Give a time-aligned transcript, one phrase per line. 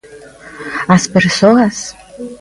[0.95, 1.77] As persoas.